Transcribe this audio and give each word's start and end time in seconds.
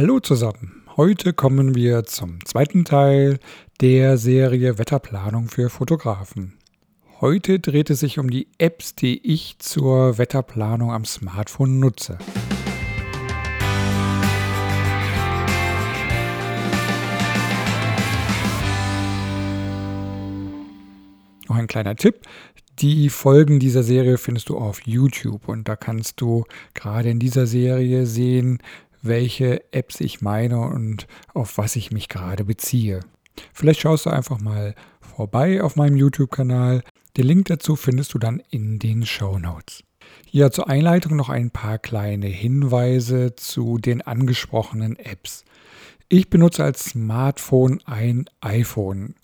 Hallo 0.00 0.20
zusammen. 0.20 0.84
Heute 0.96 1.32
kommen 1.32 1.74
wir 1.74 2.04
zum 2.04 2.38
zweiten 2.44 2.84
Teil 2.84 3.40
der 3.80 4.16
Serie 4.16 4.78
Wetterplanung 4.78 5.48
für 5.48 5.70
Fotografen. 5.70 6.56
Heute 7.20 7.58
dreht 7.58 7.90
es 7.90 7.98
sich 7.98 8.20
um 8.20 8.30
die 8.30 8.46
Apps, 8.58 8.94
die 8.94 9.20
ich 9.26 9.58
zur 9.58 10.16
Wetterplanung 10.16 10.92
am 10.92 11.04
Smartphone 11.04 11.80
nutze. 11.80 12.16
Noch 21.48 21.56
ein 21.56 21.66
kleiner 21.66 21.96
Tipp. 21.96 22.20
Die 22.78 23.08
Folgen 23.08 23.58
dieser 23.58 23.82
Serie 23.82 24.18
findest 24.18 24.48
du 24.50 24.56
auf 24.56 24.86
YouTube 24.86 25.48
und 25.48 25.66
da 25.66 25.74
kannst 25.74 26.20
du 26.20 26.44
gerade 26.74 27.10
in 27.10 27.18
dieser 27.18 27.48
Serie 27.48 28.06
sehen, 28.06 28.62
welche 29.02 29.72
Apps 29.72 30.00
ich 30.00 30.20
meine 30.20 30.60
und 30.60 31.06
auf 31.34 31.58
was 31.58 31.76
ich 31.76 31.90
mich 31.90 32.08
gerade 32.08 32.44
beziehe. 32.44 33.00
Vielleicht 33.52 33.80
schaust 33.80 34.06
du 34.06 34.10
einfach 34.10 34.40
mal 34.40 34.74
vorbei 35.00 35.62
auf 35.62 35.76
meinem 35.76 35.96
YouTube-Kanal. 35.96 36.82
Den 37.16 37.26
Link 37.26 37.46
dazu 37.46 37.76
findest 37.76 38.14
du 38.14 38.18
dann 38.18 38.42
in 38.50 38.78
den 38.78 39.06
Show 39.06 39.38
Notes. 39.38 39.82
Hier 40.26 40.50
zur 40.50 40.68
Einleitung 40.68 41.16
noch 41.16 41.28
ein 41.28 41.50
paar 41.50 41.78
kleine 41.78 42.26
Hinweise 42.26 43.34
zu 43.34 43.78
den 43.78 44.02
angesprochenen 44.02 44.96
Apps. 44.96 45.44
Ich 46.08 46.30
benutze 46.30 46.64
als 46.64 46.84
Smartphone 46.84 47.80
ein 47.84 48.26
iPhone. 48.40 49.14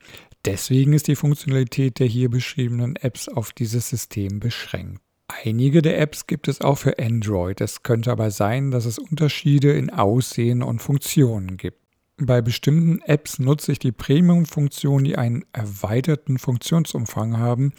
Deswegen 0.45 0.93
ist 0.93 1.09
die 1.09 1.17
Funktionalität 1.17 1.99
der 1.99 2.07
hier 2.07 2.29
beschriebenen 2.29 2.97
Apps 2.97 3.29
auf 3.29 3.53
dieses 3.53 3.89
System 3.89 4.41
beschränkt. 4.41 5.01
Einige 5.43 5.83
der 5.83 5.99
Apps 6.01 6.27
gibt 6.27 6.49
es 6.49 6.61
auch 6.61 6.79
für 6.79 6.99
Android. 6.99 7.61
Es 7.61 7.83
könnte 7.83 8.13
aber 8.13 8.31
sein, 8.31 8.71
dass 8.71 8.85
es 8.85 8.99
Unterschiede 8.99 9.73
in 9.73 9.91
Aussehen 9.91 10.63
und 10.63 10.81
Funktionen 10.81 11.57
gibt. 11.57 11.79
Bei 12.17 12.41
bestimmten 12.41 13.01
Apps 13.03 13.39
nutze 13.39 13.73
ich 13.73 13.81
die 13.81 13.91
Premium-Funktionen, 13.91 15.05
die 15.05 15.17
einen 15.17 15.45
erweiterten 15.53 16.39
Funktionsumfang 16.39 17.39
haben, 17.39 17.73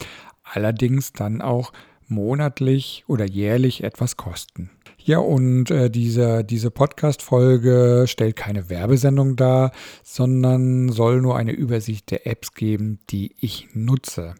allerdings 0.43 1.13
dann 1.13 1.41
auch 1.41 1.71
monatlich 2.07 3.05
oder 3.07 3.25
jährlich 3.25 3.83
etwas 3.83 4.17
kosten. 4.17 4.69
Ja, 4.97 5.19
und 5.19 5.69
äh, 5.69 5.89
diese, 5.89 6.43
diese 6.43 6.71
Podcast-Folge 6.71 8.05
stellt 8.07 8.35
keine 8.35 8.69
Werbesendung 8.69 9.35
dar, 9.35 9.71
sondern 10.03 10.89
soll 10.89 11.21
nur 11.21 11.37
eine 11.37 11.51
Übersicht 11.51 12.09
der 12.09 12.25
Apps 12.25 12.53
geben, 12.53 12.99
die 13.11 13.35
ich 13.39 13.67
nutze. 13.73 14.33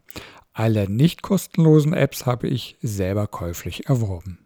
Alle 0.58 0.90
nicht 0.90 1.20
kostenlosen 1.20 1.92
Apps 1.92 2.24
habe 2.24 2.48
ich 2.48 2.78
selber 2.80 3.26
käuflich 3.26 3.90
erworben. 3.90 4.38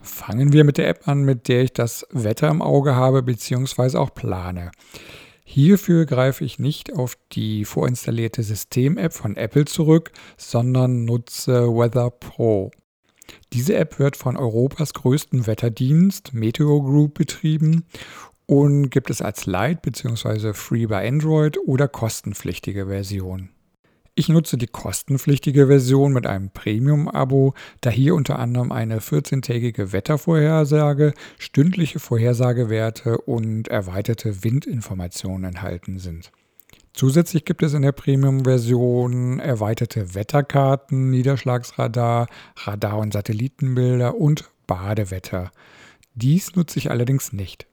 Fangen 0.00 0.54
wir 0.54 0.64
mit 0.64 0.78
der 0.78 0.88
App 0.88 1.06
an, 1.06 1.22
mit 1.24 1.48
der 1.48 1.64
ich 1.64 1.74
das 1.74 2.06
Wetter 2.10 2.48
im 2.48 2.62
Auge 2.62 2.96
habe 2.96 3.22
bzw. 3.22 3.98
auch 3.98 4.14
plane. 4.14 4.70
Hierfür 5.44 6.06
greife 6.06 6.46
ich 6.46 6.58
nicht 6.58 6.94
auf 6.94 7.18
die 7.32 7.66
vorinstallierte 7.66 8.42
System-App 8.42 9.12
von 9.12 9.36
Apple 9.36 9.66
zurück, 9.66 10.12
sondern 10.38 11.04
nutze 11.04 11.66
Weather 11.66 12.08
Pro. 12.08 12.70
Diese 13.52 13.74
App 13.74 13.98
wird 13.98 14.16
von 14.16 14.38
Europas 14.38 14.94
größten 14.94 15.46
Wetterdienst 15.46 16.32
Meteo 16.32 16.80
Group 16.82 17.18
betrieben 17.18 17.84
und 18.52 18.90
gibt 18.90 19.08
es 19.08 19.22
als 19.22 19.46
Light 19.46 19.80
bzw. 19.80 20.52
Free 20.52 20.84
bei 20.84 21.08
Android 21.08 21.56
oder 21.64 21.88
kostenpflichtige 21.88 22.84
Version. 22.84 23.48
Ich 24.14 24.28
nutze 24.28 24.58
die 24.58 24.66
kostenpflichtige 24.66 25.68
Version 25.68 26.12
mit 26.12 26.26
einem 26.26 26.50
Premium-Abo, 26.50 27.54
da 27.80 27.88
hier 27.88 28.14
unter 28.14 28.38
anderem 28.38 28.70
eine 28.70 28.98
14-tägige 28.98 29.92
Wettervorhersage, 29.92 31.14
stündliche 31.38 31.98
Vorhersagewerte 31.98 33.16
und 33.22 33.68
erweiterte 33.68 34.44
Windinformationen 34.44 35.44
enthalten 35.44 35.98
sind. 35.98 36.30
Zusätzlich 36.92 37.46
gibt 37.46 37.62
es 37.62 37.72
in 37.72 37.80
der 37.80 37.92
Premium-Version 37.92 39.38
erweiterte 39.40 40.14
Wetterkarten, 40.14 41.08
Niederschlagsradar, 41.08 42.26
Radar- 42.64 42.98
und 42.98 43.14
Satellitenbilder 43.14 44.14
und 44.14 44.50
Badewetter. 44.66 45.50
Dies 46.14 46.54
nutze 46.54 46.78
ich 46.78 46.90
allerdings 46.90 47.32
nicht. 47.32 47.66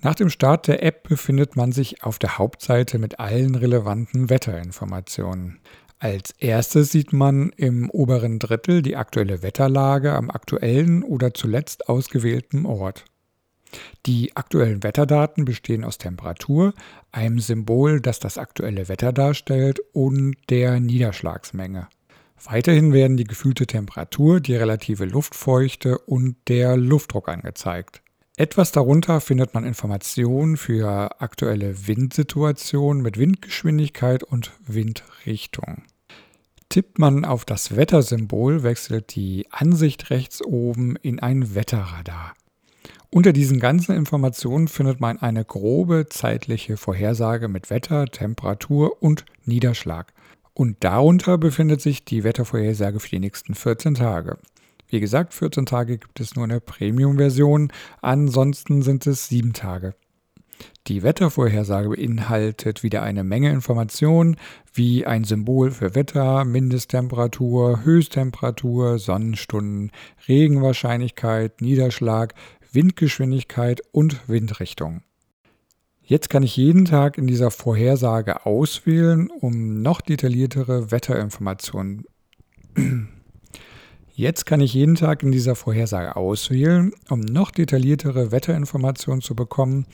Nach 0.00 0.14
dem 0.14 0.30
Start 0.30 0.68
der 0.68 0.82
App 0.84 1.08
befindet 1.08 1.56
man 1.56 1.72
sich 1.72 2.04
auf 2.04 2.20
der 2.20 2.38
Hauptseite 2.38 2.98
mit 2.98 3.18
allen 3.18 3.56
relevanten 3.56 4.30
Wetterinformationen. 4.30 5.58
Als 5.98 6.30
erstes 6.38 6.92
sieht 6.92 7.12
man 7.12 7.50
im 7.56 7.90
oberen 7.90 8.38
Drittel 8.38 8.82
die 8.82 8.94
aktuelle 8.94 9.42
Wetterlage 9.42 10.12
am 10.12 10.30
aktuellen 10.30 11.02
oder 11.02 11.34
zuletzt 11.34 11.88
ausgewählten 11.88 12.64
Ort. 12.64 13.04
Die 14.06 14.36
aktuellen 14.36 14.84
Wetterdaten 14.84 15.44
bestehen 15.44 15.84
aus 15.84 15.98
Temperatur, 15.98 16.74
einem 17.10 17.40
Symbol, 17.40 18.00
das 18.00 18.20
das 18.20 18.38
aktuelle 18.38 18.88
Wetter 18.88 19.12
darstellt, 19.12 19.80
und 19.92 20.36
der 20.48 20.78
Niederschlagsmenge. 20.78 21.88
Weiterhin 22.44 22.92
werden 22.92 23.16
die 23.16 23.24
gefühlte 23.24 23.66
Temperatur, 23.66 24.40
die 24.40 24.54
relative 24.54 25.04
Luftfeuchte 25.04 25.98
und 25.98 26.36
der 26.46 26.76
Luftdruck 26.76 27.28
angezeigt. 27.28 28.00
Etwas 28.38 28.70
darunter 28.70 29.20
findet 29.20 29.52
man 29.54 29.64
Informationen 29.64 30.56
für 30.56 31.20
aktuelle 31.20 31.88
Windsituationen 31.88 33.02
mit 33.02 33.18
Windgeschwindigkeit 33.18 34.22
und 34.22 34.52
Windrichtung. 34.64 35.82
Tippt 36.68 37.00
man 37.00 37.24
auf 37.24 37.44
das 37.44 37.74
Wettersymbol, 37.74 38.62
wechselt 38.62 39.16
die 39.16 39.48
Ansicht 39.50 40.10
rechts 40.10 40.40
oben 40.40 40.94
in 40.94 41.18
ein 41.18 41.56
Wetterradar. 41.56 42.36
Unter 43.10 43.32
diesen 43.32 43.58
ganzen 43.58 43.96
Informationen 43.96 44.68
findet 44.68 45.00
man 45.00 45.18
eine 45.18 45.44
grobe 45.44 46.06
zeitliche 46.08 46.76
Vorhersage 46.76 47.48
mit 47.48 47.70
Wetter, 47.70 48.06
Temperatur 48.06 49.02
und 49.02 49.24
Niederschlag. 49.46 50.12
Und 50.54 50.76
darunter 50.84 51.38
befindet 51.38 51.80
sich 51.80 52.04
die 52.04 52.22
Wettervorhersage 52.22 53.00
für 53.00 53.10
die 53.10 53.18
nächsten 53.18 53.56
14 53.56 53.96
Tage. 53.96 54.38
Wie 54.88 55.00
gesagt, 55.00 55.34
14 55.34 55.66
Tage 55.66 55.98
gibt 55.98 56.18
es 56.18 56.34
nur 56.34 56.44
in 56.44 56.50
der 56.50 56.60
Premium-Version, 56.60 57.70
ansonsten 58.00 58.82
sind 58.82 59.06
es 59.06 59.28
7 59.28 59.52
Tage. 59.52 59.94
Die 60.86 61.02
Wettervorhersage 61.02 61.90
beinhaltet 61.90 62.82
wieder 62.82 63.02
eine 63.02 63.22
Menge 63.22 63.50
Informationen, 63.50 64.36
wie 64.72 65.04
ein 65.04 65.24
Symbol 65.24 65.70
für 65.70 65.94
Wetter, 65.94 66.44
Mindesttemperatur, 66.44 67.84
Höchsttemperatur, 67.84 68.98
Sonnenstunden, 68.98 69.92
Regenwahrscheinlichkeit, 70.26 71.60
Niederschlag, 71.60 72.34
Windgeschwindigkeit 72.72 73.82
und 73.92 74.28
Windrichtung. 74.28 75.02
Jetzt 76.02 76.30
kann 76.30 76.42
ich 76.42 76.56
jeden 76.56 76.86
Tag 76.86 77.18
in 77.18 77.26
dieser 77.26 77.50
Vorhersage 77.50 78.46
auswählen, 78.46 79.28
um 79.28 79.82
noch 79.82 80.00
detailliertere 80.00 80.90
Wetterinformationen 80.90 82.06
Jetzt 84.18 84.46
kann 84.46 84.60
ich 84.60 84.74
jeden 84.74 84.96
Tag 84.96 85.22
in 85.22 85.30
dieser 85.30 85.54
Vorhersage 85.54 86.16
auswählen, 86.16 86.90
um 87.08 87.20
noch 87.20 87.52
detailliertere 87.52 88.32
Wetterinformationen 88.32 89.20
zu 89.20 89.36
bekommen 89.36 89.86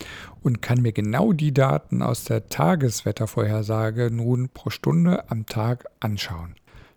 und 0.43 0.63
kann 0.63 0.81
mir 0.81 0.93
genau 0.93 1.35
die 1.35 1.53
Daten 1.53 2.01
aus 2.01 2.25
der 2.25 2.49
Tageswettervorhersage 2.49 4.11
nun 4.11 4.49
pro 4.49 4.71
Stunde 4.71 5.31
am 5.31 5.45
Tag 5.45 5.85
anschauen. 6.01 6.55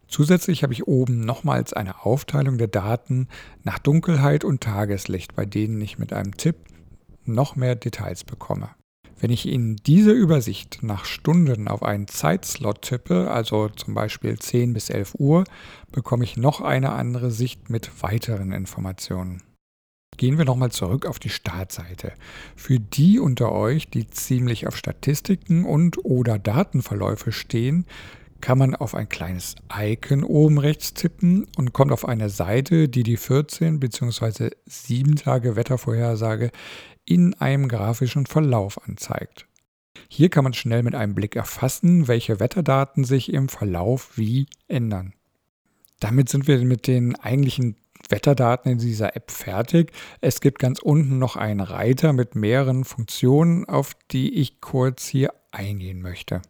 Zusätzlich 0.08 0.64
habe 0.64 0.72
ich 0.72 0.88
oben 0.88 1.20
nochmals 1.20 1.74
eine 1.74 2.06
Aufteilung 2.06 2.58
der 2.58 2.70
Daten 2.70 3.28
nach 3.66 3.80
Dunkelheit 3.80 4.46
und 4.46 4.62
Tageslicht, 4.62 5.36
bei 5.36 5.46
denen 5.46 5.82
ich 5.82 6.00
mit 6.00 6.14
einem 6.14 6.38
Tipp 6.38 6.56
noch 7.26 7.58
mehr 7.58 7.76
Details 7.76 8.24
bekomme. 8.24 8.70
Wenn 9.20 9.32
ich 9.32 9.48
in 9.48 9.78
diese 9.78 10.12
Übersicht 10.12 10.80
nach 10.84 11.06
Stunden 11.06 11.68
auf 11.68 11.82
einen 11.82 12.08
Zeitslot 12.08 12.84
tippe, 12.84 13.32
also 13.32 13.70
zum 13.70 13.96
Beispiel 13.96 14.38
10 14.38 14.74
bis 14.74 14.90
11 14.90 15.16
Uhr, 15.18 15.44
bekomme 15.92 16.24
ich 16.24 16.38
noch 16.38 16.62
eine 16.62 16.92
andere 16.92 17.32
Sicht 17.32 17.70
mit 17.70 18.04
weiteren 18.04 18.52
Informationen. 18.52 19.42
Gehen 20.18 20.38
wir 20.38 20.46
nochmal 20.46 20.72
zurück 20.72 21.06
auf 21.06 21.20
die 21.20 21.30
Startseite. 21.30 22.14
Für 22.56 22.80
die 22.80 23.20
unter 23.20 23.52
euch, 23.52 23.90
die 23.90 24.08
ziemlich 24.08 24.68
auf 24.68 24.76
Statistiken 24.76 25.66
und 25.66 26.04
oder 26.06 26.38
Datenverläufe 26.40 27.32
stehen, 27.32 27.86
kann 28.40 28.58
man 28.58 28.76
auf 28.76 28.94
ein 28.94 29.10
kleines 29.10 29.56
Icon 29.76 30.24
oben 30.24 30.60
rechts 30.60 30.94
tippen 30.94 31.48
und 31.56 31.74
kommt 31.74 31.92
auf 31.92 32.08
eine 32.08 32.30
Seite, 32.30 32.88
die 32.88 33.04
die 33.04 33.18
14 33.18 33.80
bzw. 33.80 34.52
7 34.66 35.16
Tage 35.16 35.56
Wettervorhersage 35.56 36.52
in 37.08 37.34
einem 37.36 37.68
grafischen 37.68 38.26
Verlauf 38.26 38.86
anzeigt. 38.88 39.48
Hier 40.10 40.30
kann 40.30 40.44
man 40.44 40.54
schnell 40.54 40.84
mit 40.84 40.94
einem 40.94 41.16
Blick 41.16 41.36
erfassen, 41.36 42.08
welche 42.08 42.40
Wetterdaten 42.40 43.04
sich 43.04 43.34
im 43.34 43.50
Verlauf 43.50 44.18
wie 44.18 44.48
ändern. 44.68 45.14
Damit 46.00 46.30
sind 46.30 46.48
wir 46.48 46.60
mit 46.60 46.86
den 46.86 47.16
eigentlichen 47.16 47.78
Wetterdaten 48.10 48.72
in 48.72 48.78
dieser 48.78 49.16
App 49.16 49.32
fertig. 49.32 49.92
Es 50.22 50.42
gibt 50.42 50.60
ganz 50.60 50.80
unten 50.80 51.18
noch 51.18 51.36
einen 51.36 51.62
Reiter 51.62 52.14
mit 52.14 52.36
mehreren 52.36 52.86
Funktionen, 52.86 53.66
auf 53.66 53.94
die 54.12 54.36
ich 54.36 54.62
kurz 54.62 55.08
hier 55.08 55.34
eingehen 55.52 56.02
möchte. 56.02 56.42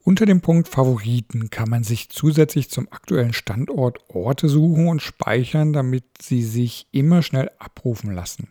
Unter 0.00 0.26
dem 0.26 0.40
Punkt 0.40 0.68
Favoriten 0.68 1.50
kann 1.50 1.68
man 1.68 1.84
sich 1.84 2.08
zusätzlich 2.10 2.70
zum 2.70 2.90
aktuellen 2.90 3.32
Standort 3.32 3.98
Orte 4.08 4.48
suchen 4.48 4.88
und 4.88 5.02
speichern, 5.02 5.72
damit 5.72 6.04
sie 6.20 6.42
sich 6.42 6.86
immer 6.92 7.22
schnell 7.22 7.50
abrufen 7.58 8.12
lassen. 8.12 8.48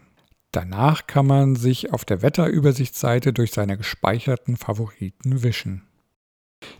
Danach 0.57 1.05
kann 1.05 1.27
man 1.27 1.55
sich 1.55 1.93
auf 1.93 2.03
der 2.03 2.23
Wetterübersichtsseite 2.23 3.31
durch 3.31 3.51
seine 3.51 3.77
gespeicherten 3.77 4.57
Favoriten 4.57 5.43
wischen. 5.43 5.83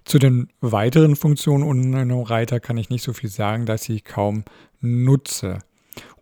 Zu 0.03 0.17
den 0.17 0.47
weiteren 0.61 1.15
Funktionen 1.15 1.63
unten 1.63 1.93
in 1.93 2.09
dem 2.09 2.21
Reiter 2.21 2.59
kann 2.59 2.77
ich 2.77 2.89
nicht 2.89 3.03
so 3.03 3.13
viel 3.13 3.29
sagen, 3.29 3.67
dass 3.67 3.87
ich 3.87 4.03
kaum 4.03 4.45
nutze. 4.79 5.59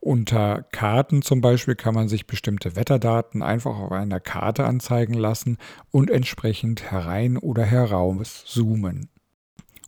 Unter 0.02 0.64
Karten 0.74 1.22
zum 1.22 1.40
Beispiel 1.40 1.76
kann 1.76 1.96
man 1.96 2.10
sich 2.10 2.28
bestimmte 2.28 2.76
Wetterdaten 2.76 3.42
einfach 3.42 3.80
auf 3.80 3.94
einer 3.94 4.20
Karte 4.20 4.66
anzeigen 4.66 5.14
lassen 5.14 5.58
und 5.92 6.10
entsprechend 6.10 6.92
herein 6.92 7.38
oder 7.38 7.64
heraus 7.64 8.44
zoomen. 8.46 9.08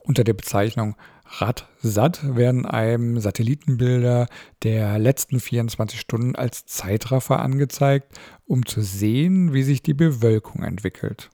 Unter 0.05 0.23
der 0.23 0.35
Bezeichnung 0.35 0.95
RAD-SAT 1.29 2.35
werden 2.35 2.65
einem 2.65 3.19
Satellitenbilder 3.19 4.27
der 4.63 4.97
letzten 4.99 5.39
24 5.39 5.99
Stunden 5.99 6.35
als 6.35 6.65
Zeitraffer 6.65 7.39
angezeigt, 7.39 8.17
um 8.45 8.65
zu 8.65 8.81
sehen, 8.81 9.53
wie 9.53 9.63
sich 9.63 9.81
die 9.81 9.93
Bewölkung 9.93 10.63
entwickelt. 10.63 11.29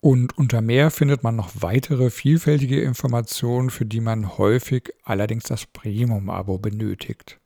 Und 0.00 0.38
unter 0.38 0.62
mehr 0.62 0.90
findet 0.90 1.22
man 1.22 1.36
noch 1.36 1.50
weitere 1.60 2.10
vielfältige 2.10 2.80
Informationen, 2.80 3.70
für 3.70 3.84
die 3.84 4.00
man 4.00 4.38
häufig 4.38 4.90
allerdings 5.04 5.44
das 5.44 5.66
Premium-Abo 5.66 6.58
benötigt. 6.58 7.38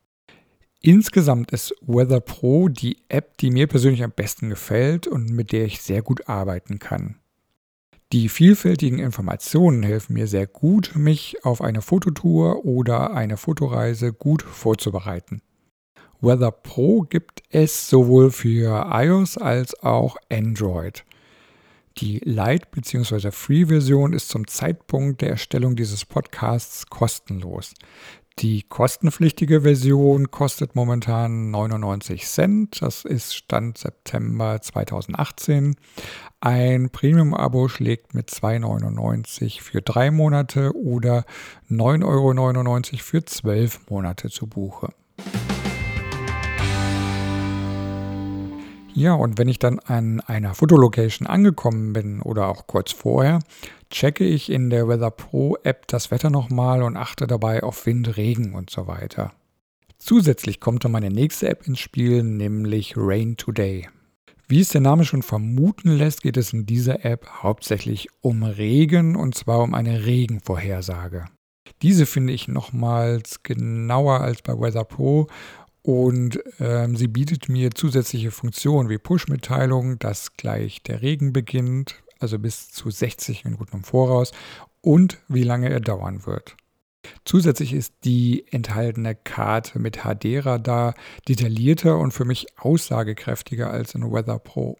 Insgesamt 0.79 1.51
ist 1.51 1.73
Weather 1.81 2.21
Pro 2.21 2.69
die 2.69 2.97
App, 3.09 3.37
die 3.39 3.49
mir 3.49 3.67
persönlich 3.67 4.03
am 4.03 4.11
besten 4.11 4.49
gefällt 4.49 5.07
und 5.07 5.31
mit 5.31 5.51
der 5.51 5.65
ich 5.65 5.81
sehr 5.81 6.01
gut 6.01 6.29
arbeiten 6.29 6.79
kann. 6.79 7.19
Die 8.15 8.29
vielfältigen 8.29 8.97
Informationen 8.97 9.83
helfen 9.83 10.13
mir 10.13 10.27
sehr 10.27 10.47
gut, 10.47 10.93
mich 10.95 11.43
auf 11.43 11.59
eine 11.59 11.81
Fototour 11.81 12.63
oder 12.63 13.13
eine 13.13 13.35
Fotoreise 13.35 14.13
gut 14.13 14.41
vorzubereiten. 14.41 15.41
Weather 16.21 16.51
Pro 16.51 17.01
gibt 17.01 17.43
es 17.49 17.89
sowohl 17.89 18.31
für 18.31 18.89
iOS 18.89 19.37
als 19.37 19.77
auch 19.83 20.15
Android. 20.31 21.03
Die 21.97 22.19
Light- 22.19 22.71
bzw. 22.71 23.31
Free-Version 23.31 24.13
ist 24.13 24.29
zum 24.29 24.47
Zeitpunkt 24.47 25.19
der 25.19 25.31
Erstellung 25.31 25.75
dieses 25.75 26.05
Podcasts 26.05 26.87
kostenlos. 26.87 27.73
Die 28.39 28.63
kostenpflichtige 28.63 29.61
Version 29.61 30.29
kostet 30.29 30.75
momentan 30.75 31.51
99 31.51 32.25
Cent. 32.25 32.81
Das 32.81 33.05
ist 33.05 33.33
Stand 33.33 33.77
September 33.77 34.61
2018. 34.61 35.77
Ein 36.41 36.89
Premium-Abo 36.89 37.69
schlägt 37.69 38.13
mit 38.13 38.29
2,99 38.29 39.61
für 39.61 39.81
drei 39.81 40.11
Monate 40.11 40.75
oder 40.75 41.23
9,99 41.69 42.03
Euro 42.03 43.03
für 43.03 43.23
zwölf 43.23 43.89
Monate 43.89 44.29
zu 44.29 44.47
Buche. 44.47 44.89
Ja, 48.93 49.13
und 49.13 49.37
wenn 49.37 49.47
ich 49.47 49.59
dann 49.59 49.79
an 49.79 50.19
einer 50.19 50.55
Fotolocation 50.55 51.25
angekommen 51.25 51.93
bin 51.93 52.21
oder 52.21 52.47
auch 52.47 52.67
kurz 52.67 52.91
vorher, 52.91 53.39
checke 53.95 54.25
ich 54.25 54.51
in 54.51 54.69
der 54.69 54.89
Weather 54.89 55.09
Pro 55.09 55.55
App 55.63 55.87
das 55.87 56.11
Wetter 56.11 56.29
nochmal 56.29 56.83
und 56.83 56.97
achte 56.97 57.27
dabei 57.27 57.63
auf 57.63 57.85
Wind, 57.85 58.17
Regen 58.17 58.53
und 58.53 58.69
so 58.69 58.87
weiter. 58.87 59.31
Zusätzlich 59.97 60.59
kommt 60.59 60.83
dann 60.83 60.91
meine 60.91 61.09
nächste 61.09 61.47
App 61.47 61.65
ins 61.65 61.79
Spiel, 61.79 62.21
nämlich 62.21 62.95
Rain 62.97 63.37
Today. 63.37 63.87
Wie 64.49 64.59
es 64.59 64.67
der 64.67 64.81
Name 64.81 65.05
schon 65.05 65.23
vermuten 65.23 65.91
lässt, 65.91 66.23
geht 66.23 66.35
es 66.35 66.51
in 66.51 66.65
dieser 66.65 67.05
App 67.05 67.25
hauptsächlich 67.41 68.09
um 68.19 68.43
Regen 68.43 69.15
und 69.15 69.33
zwar 69.33 69.59
um 69.59 69.73
eine 69.73 70.05
Regenvorhersage. 70.05 71.25
Diese 71.81 72.05
finde 72.05 72.33
ich 72.33 72.49
nochmals 72.49 73.43
genauer 73.43 74.19
als 74.19 74.41
bei 74.41 74.59
Weather 74.59 74.83
Pro 74.83 75.27
und 75.81 76.43
ähm, 76.59 76.97
sie 76.97 77.07
bietet 77.07 77.47
mir 77.47 77.71
zusätzliche 77.71 78.31
Funktionen 78.31 78.89
wie 78.89 78.97
Push-Mitteilungen, 78.97 79.99
dass 79.99 80.35
gleich 80.35 80.83
der 80.83 81.01
Regen 81.01 81.31
beginnt, 81.31 82.03
also 82.19 82.39
bis 82.39 82.69
zu 82.69 82.89
60 82.89 83.45
Minuten 83.45 83.77
im 83.77 83.83
Voraus 83.83 84.31
und 84.81 85.19
wie 85.27 85.43
lange 85.43 85.69
er 85.69 85.79
dauern 85.79 86.25
wird. 86.25 86.55
Zusätzlich 87.23 87.73
ist 87.73 87.93
die 88.03 88.45
enthaltene 88.51 89.15
Karte 89.15 89.79
mit 89.79 89.99
HD-Radar 90.03 90.95
detaillierter 91.27 91.97
und 91.97 92.11
für 92.11 92.25
mich 92.25 92.47
aussagekräftiger 92.57 93.69
als 93.69 93.95
in 93.95 94.11
Weather 94.11 94.39
Pro. 94.39 94.77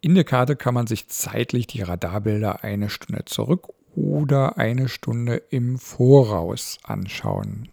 In 0.00 0.14
der 0.14 0.24
Karte 0.24 0.56
kann 0.56 0.74
man 0.74 0.86
sich 0.86 1.08
zeitlich 1.08 1.66
die 1.66 1.82
Radarbilder 1.82 2.64
eine 2.64 2.88
Stunde 2.88 3.24
zurück 3.24 3.68
oder 3.94 4.56
eine 4.58 4.88
Stunde 4.88 5.36
im 5.50 5.78
Voraus 5.78 6.78
anschauen. 6.82 7.68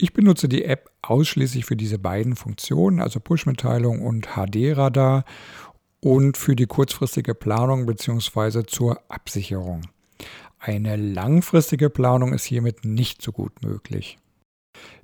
Ich 0.00 0.12
benutze 0.12 0.48
die 0.48 0.64
App 0.64 0.90
ausschließlich 1.02 1.64
für 1.64 1.76
diese 1.76 1.98
beiden 1.98 2.36
Funktionen, 2.36 3.00
also 3.00 3.18
Push-Mitteilung 3.18 4.00
und 4.00 4.28
HD-Radar 4.36 5.24
und 6.00 6.36
für 6.36 6.56
die 6.56 6.66
kurzfristige 6.66 7.34
Planung 7.34 7.86
bzw. 7.86 8.64
zur 8.66 9.00
Absicherung. 9.08 9.82
Eine 10.58 10.96
langfristige 10.96 11.90
Planung 11.90 12.32
ist 12.32 12.44
hiermit 12.44 12.84
nicht 12.84 13.22
so 13.22 13.32
gut 13.32 13.62
möglich. 13.62 14.18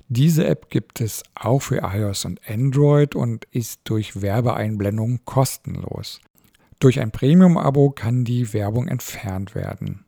Diese 0.07 0.45
App 0.45 0.69
gibt 0.69 1.01
es 1.01 1.23
auch 1.33 1.59
für 1.59 1.77
iOS 1.77 2.25
und 2.25 2.39
Android 2.47 3.15
und 3.15 3.45
ist 3.51 3.81
durch 3.85 4.21
Werbeeinblendung 4.21 5.21
kostenlos. 5.25 6.19
Durch 6.79 6.99
ein 6.99 7.11
Premium-Abo 7.11 7.91
kann 7.91 8.23
die 8.23 8.53
Werbung 8.53 8.87
entfernt 8.87 9.55
werden. 9.55 10.05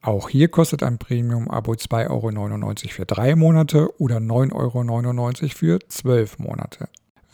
Auch 0.00 0.28
hier 0.28 0.48
kostet 0.48 0.82
ein 0.82 0.98
Premium-Abo 0.98 1.72
2,99 1.72 2.08
Euro 2.08 2.72
für 2.94 3.06
drei 3.06 3.36
Monate 3.36 4.00
oder 4.00 4.16
9,99 4.16 5.42
Euro 5.42 5.48
für 5.54 5.78
zwölf 5.88 6.38
Monate. 6.38 6.88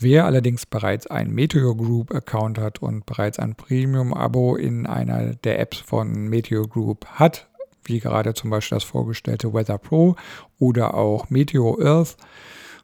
Wer 0.04 0.26
allerdings 0.26 0.66
bereits 0.66 1.06
einen 1.06 1.34
Meteor 1.34 1.74
Group 1.74 2.14
Account 2.14 2.58
hat 2.58 2.82
und 2.82 3.06
bereits 3.06 3.38
ein 3.38 3.54
Premium-Abo 3.54 4.54
in 4.54 4.84
einer 4.86 5.34
der 5.34 5.58
Apps 5.58 5.78
von 5.78 6.28
Meteor 6.28 6.68
Group 6.68 7.06
hat, 7.06 7.48
wie 7.84 8.00
gerade 8.00 8.34
zum 8.34 8.50
Beispiel 8.50 8.76
das 8.76 8.84
vorgestellte 8.84 9.54
Weather 9.54 9.78
Pro 9.78 10.16
oder 10.58 10.92
auch 10.92 11.30
Meteor 11.30 11.80
Earth, 11.80 12.18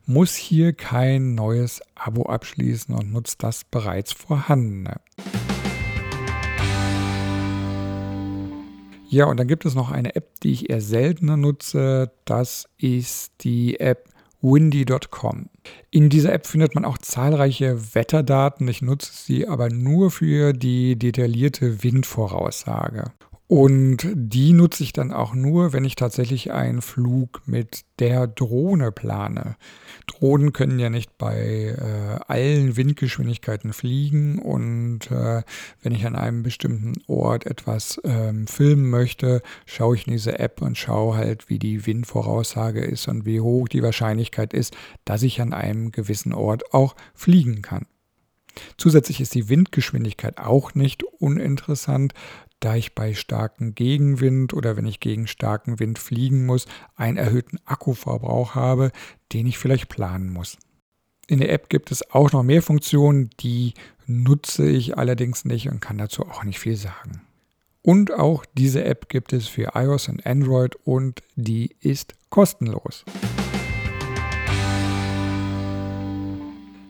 muss 0.06 0.34
hier 0.34 0.72
kein 0.72 1.34
neues 1.34 1.82
Abo 1.94 2.22
abschließen 2.22 2.94
und 2.94 3.12
nutzt 3.12 3.42
das 3.42 3.64
bereits 3.64 4.14
vorhandene. 4.14 5.02
Ja, 9.10 9.26
und 9.26 9.38
dann 9.38 9.46
gibt 9.46 9.66
es 9.66 9.74
noch 9.74 9.90
eine 9.90 10.14
App, 10.14 10.40
die 10.40 10.52
ich 10.52 10.70
eher 10.70 10.80
seltener 10.80 11.36
nutze. 11.36 12.12
Das 12.24 12.66
ist 12.78 13.44
die 13.44 13.78
App 13.78 14.08
windy.com. 14.42 15.50
In 15.90 16.08
dieser 16.08 16.32
App 16.32 16.46
findet 16.46 16.74
man 16.74 16.84
auch 16.84 16.98
zahlreiche 16.98 17.94
Wetterdaten. 17.94 18.68
Ich 18.68 18.82
nutze 18.82 19.12
sie 19.12 19.48
aber 19.48 19.68
nur 19.68 20.10
für 20.10 20.52
die 20.52 20.96
detaillierte 20.96 21.82
Windvoraussage. 21.82 23.12
Und 23.50 24.06
die 24.14 24.52
nutze 24.52 24.84
ich 24.84 24.92
dann 24.92 25.12
auch 25.12 25.34
nur, 25.34 25.72
wenn 25.72 25.84
ich 25.84 25.96
tatsächlich 25.96 26.52
einen 26.52 26.80
Flug 26.82 27.42
mit 27.46 27.80
der 27.98 28.28
Drohne 28.28 28.92
plane. 28.92 29.56
Drohnen 30.06 30.52
können 30.52 30.78
ja 30.78 30.88
nicht 30.88 31.18
bei 31.18 31.74
äh, 31.76 32.20
allen 32.28 32.76
Windgeschwindigkeiten 32.76 33.72
fliegen 33.72 34.38
und 34.38 35.10
äh, 35.10 35.42
wenn 35.82 35.92
ich 35.92 36.06
an 36.06 36.14
einem 36.14 36.44
bestimmten 36.44 37.02
Ort 37.08 37.44
etwas 37.44 38.00
ähm, 38.04 38.46
filmen 38.46 38.88
möchte, 38.88 39.42
schaue 39.66 39.96
ich 39.96 40.06
in 40.06 40.12
diese 40.12 40.38
App 40.38 40.62
und 40.62 40.78
schaue 40.78 41.16
halt, 41.16 41.48
wie 41.48 41.58
die 41.58 41.86
Windvoraussage 41.86 42.84
ist 42.84 43.08
und 43.08 43.26
wie 43.26 43.40
hoch 43.40 43.66
die 43.66 43.82
Wahrscheinlichkeit 43.82 44.54
ist, 44.54 44.76
dass 45.04 45.24
ich 45.24 45.40
an 45.40 45.52
einem 45.54 45.90
gewissen 45.90 46.34
Ort 46.34 46.72
auch 46.72 46.94
fliegen 47.14 47.62
kann. 47.62 47.86
Zusätzlich 48.76 49.20
ist 49.20 49.34
die 49.34 49.48
Windgeschwindigkeit 49.48 50.38
auch 50.38 50.74
nicht 50.74 51.02
uninteressant, 51.02 52.14
da 52.60 52.76
ich 52.76 52.94
bei 52.94 53.14
starkem 53.14 53.74
Gegenwind 53.74 54.54
oder 54.54 54.76
wenn 54.76 54.86
ich 54.86 55.00
gegen 55.00 55.26
starken 55.26 55.80
Wind 55.80 55.98
fliegen 55.98 56.46
muss, 56.46 56.66
einen 56.94 57.16
erhöhten 57.16 57.58
Akkuverbrauch 57.64 58.54
habe, 58.54 58.92
den 59.32 59.46
ich 59.46 59.58
vielleicht 59.58 59.88
planen 59.88 60.30
muss. 60.30 60.58
In 61.26 61.38
der 61.38 61.52
App 61.52 61.68
gibt 61.68 61.90
es 61.90 62.10
auch 62.10 62.32
noch 62.32 62.42
mehr 62.42 62.62
Funktionen, 62.62 63.30
die 63.40 63.74
nutze 64.06 64.68
ich 64.68 64.98
allerdings 64.98 65.44
nicht 65.44 65.68
und 65.70 65.80
kann 65.80 65.98
dazu 65.98 66.26
auch 66.26 66.44
nicht 66.44 66.58
viel 66.58 66.76
sagen. 66.76 67.22
Und 67.82 68.12
auch 68.12 68.44
diese 68.54 68.84
App 68.84 69.08
gibt 69.08 69.32
es 69.32 69.48
für 69.48 69.72
iOS 69.74 70.08
und 70.08 70.26
Android 70.26 70.76
und 70.84 71.22
die 71.36 71.74
ist 71.80 72.14
kostenlos. 72.28 73.04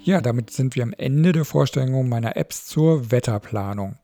Ja, 0.03 0.21
damit 0.21 0.51
sind 0.51 0.75
wir 0.75 0.83
am 0.83 0.95
Ende 0.95 1.33
der 1.33 1.45
Vorstellung 1.45 2.09
meiner 2.09 2.37
Apps 2.37 2.65
zur 2.65 3.13
Wetterplanung. 3.13 3.97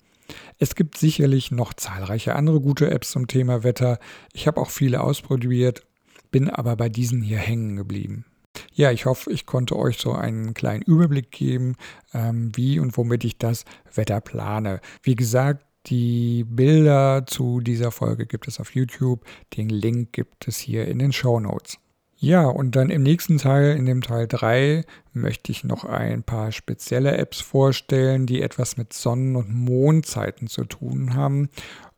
Es 0.59 0.75
gibt 0.75 0.99
sicherlich 0.99 1.50
noch 1.50 1.75
zahlreiche 1.75 2.35
andere 2.35 2.61
gute 2.61 2.90
Apps 2.90 3.11
zum 3.11 3.28
Thema 3.28 3.62
Wetter. 3.62 3.99
Ich 4.33 4.47
habe 4.47 4.61
auch 4.61 4.71
viele 4.71 5.02
ausprobiert, 5.02 5.83
bin 6.30 6.50
aber 6.50 6.76
bei 6.76 6.88
diesen 6.88 7.23
hier 7.23 7.38
hängen 7.38 7.76
geblieben. 7.76 8.25
Ja, 8.73 8.90
ich 8.90 9.04
hoffe, 9.04 9.30
ich 9.30 9.45
konnte 9.45 9.76
euch 9.76 9.99
so 9.99 10.12
einen 10.12 10.54
kleinen 10.54 10.83
Überblick 10.83 11.30
geben, 11.30 11.76
ähm, 12.14 12.52
wie 12.54 12.78
und 12.78 12.97
womit 12.97 13.25
ich 13.25 13.37
das 13.38 13.64
Wetter 13.95 14.21
plane. 14.21 14.80
Wie 15.02 15.14
gesagt, 15.14 15.66
Die 15.88 16.45
Bilder 16.45 17.26
zu 17.26 17.61
dieser 17.61 17.92
Folge 17.92 18.26
gibt 18.26 18.49
es 18.49 18.59
auf 18.59 18.75
YouTube. 18.75 19.25
Den 19.56 19.68
Link 19.68 20.12
gibt 20.12 20.49
es 20.49 20.59
hier 20.59 20.87
in 20.88 20.99
den 20.99 21.12
Show 21.12 21.38
Notes. 21.38 21.78
Ja, 22.19 22.47
und 22.47 22.77
dann 22.77 22.89
im 22.89 23.03
nächsten 23.03 23.37
Teil, 23.37 23.77
in 23.77 23.85
dem 23.85 24.01
Teil 24.01 24.27
3, 24.27 24.85
möchte 25.13 25.53
ich 25.53 25.65
noch 25.65 25.85
ein 25.85 26.23
paar 26.23 26.51
spezielle 26.51 27.17
Apps 27.19 27.41
vorstellen, 27.41 28.27
die 28.27 28.41
etwas 28.41 28.79
mit 28.79 28.93
Sonnen- 28.95 29.37
und 29.37 29.55
Mondzeiten 29.55 30.49
zu 30.49 30.65
tun 30.65 31.15
haben 31.15 31.51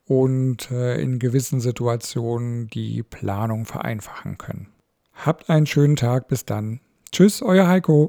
und 0.04 0.70
äh, 0.70 1.00
in 1.00 1.18
gewissen 1.18 1.60
Situationen 1.60 2.68
die 2.68 3.02
Planung 3.02 3.64
vereinfachen 3.64 4.38
können. 4.38 4.68
Habt 5.14 5.50
einen 5.50 5.66
schönen 5.66 5.96
Tag, 5.96 6.28
bis 6.28 6.44
dann. 6.44 6.80
Tschüss, 7.12 7.42
euer 7.42 7.68
Heiko. 7.68 8.08